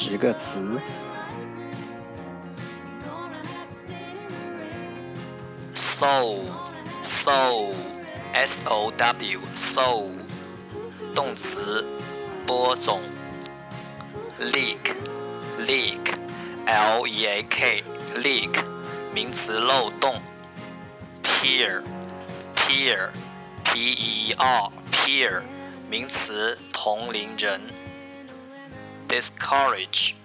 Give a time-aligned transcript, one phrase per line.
[0.00, 0.80] 十个词。
[5.74, 6.52] soul
[7.02, 7.74] soul
[8.32, 10.12] s o w soul
[11.12, 11.84] 动词
[12.46, 13.00] 播种。
[14.38, 14.94] leak
[15.66, 16.14] leak
[16.66, 17.82] l e a k
[18.18, 18.64] leak
[19.12, 20.22] 名词漏洞。
[21.24, 21.82] peer
[22.54, 23.10] peer
[23.64, 25.42] p e e r peer
[25.90, 27.77] 名词同龄人。
[29.07, 30.15] discourage,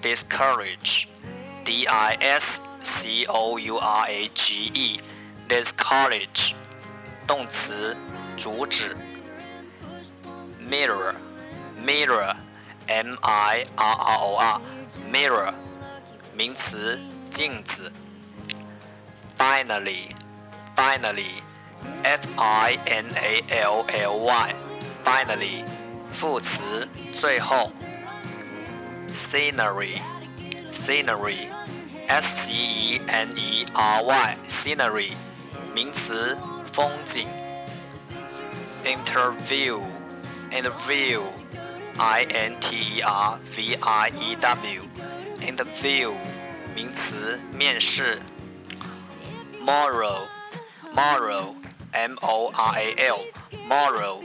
[0.00, 1.08] discourage,
[1.64, 5.00] D I S C O U R A G E,
[5.48, 6.54] discourage，
[7.26, 7.96] 动词，
[8.36, 8.96] 阻止。
[10.68, 11.14] mirror,
[11.84, 12.34] mirror,
[12.88, 14.60] M I R R O R,
[15.12, 15.52] mirror,
[16.34, 16.98] 名词，
[17.30, 17.92] 镜子。
[19.36, 20.14] finally,
[20.76, 21.42] finally,
[22.04, 24.54] F I N A L L Y,
[25.04, 25.64] finally,
[26.12, 27.72] 副词，最后。
[29.16, 30.00] scenery,
[30.70, 31.48] scenery,
[32.08, 35.12] s c e n e r y, scenery,
[35.74, 36.36] 名词，
[36.72, 37.28] 风景。
[38.84, 39.80] interview,
[40.50, 41.22] interview,
[41.98, 44.88] i n t e r v i e w,
[45.40, 46.14] interview,
[46.74, 48.20] 名词，面试。
[49.64, 50.26] moral,
[50.94, 51.54] moral,
[51.92, 53.18] m o r a l,
[53.68, 54.20] moral,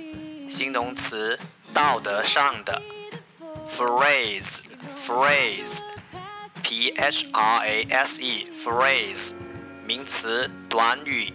[0.49, 1.37] 形容词，
[1.73, 2.81] 道德上的。
[3.69, 4.59] phrase
[4.95, 5.81] phrase
[6.63, 9.33] p h r a s e phrase
[9.85, 11.33] 名词短语。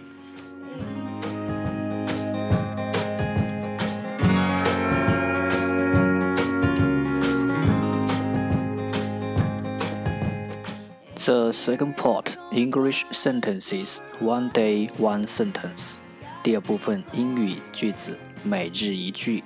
[11.25, 15.99] The second part English sentences one day one sentence
[16.43, 19.41] 第二部分英语句子每日一句。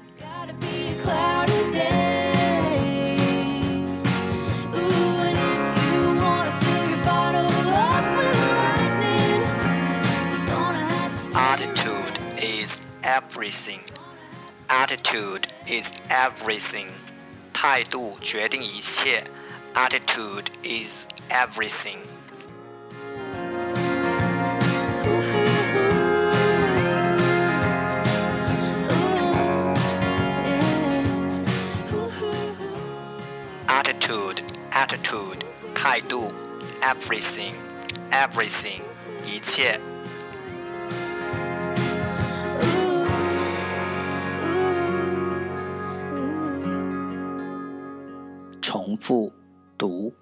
[13.42, 13.82] everything.
[14.70, 16.88] Attitude is everything.
[17.52, 19.24] 态度决定一切。
[19.74, 21.98] Attitude is everything.
[33.68, 34.42] Attitude,
[34.72, 35.40] attitude,
[35.74, 36.32] 态度，
[36.82, 37.54] everything,
[38.12, 38.82] everything,
[39.26, 39.80] 一切。
[48.92, 49.32] 重复
[49.78, 50.14] 读。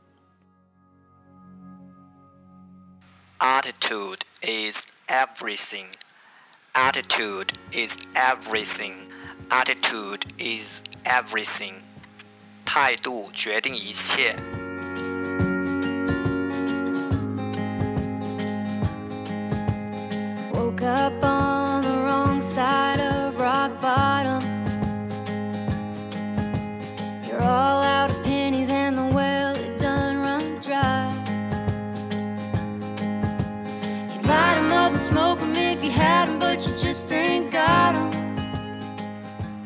[3.39, 5.87] Attitude is everything.
[6.75, 9.07] Attitude is everything.
[9.49, 11.81] Attitude is everything.
[12.63, 14.35] 态度决定一切。
[20.53, 21.28] Woke up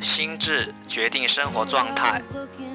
[0.01, 2.21] 心智决定生活状态，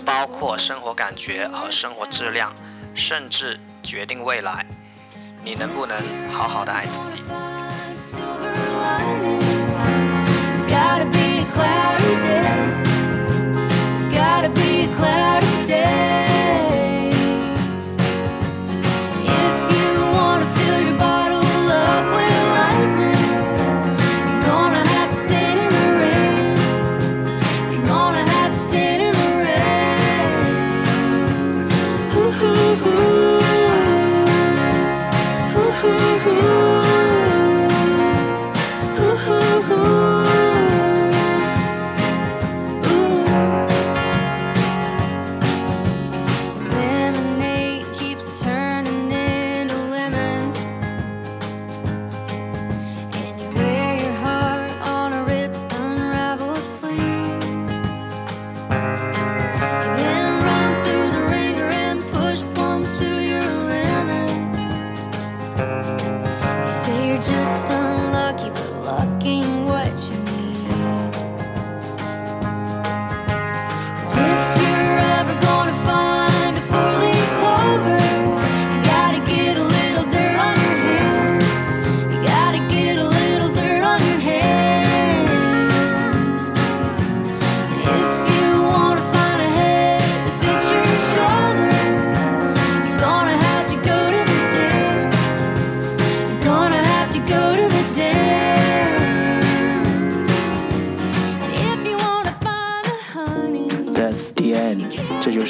[0.06, 2.54] 包括生活感觉和生活质量，
[2.94, 4.66] 甚至决定未来。
[5.44, 5.98] 你能不能
[6.32, 7.24] 好好的爱自己
[66.69, 69.59] You say you're just unlucky, but lucky.